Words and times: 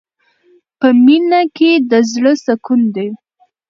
په 0.79 0.87
مینه 1.03 1.41
کې 1.57 1.71
د 1.89 1.91
زړه 2.11 2.31
سکون 2.45 2.81
دی. 2.95 3.09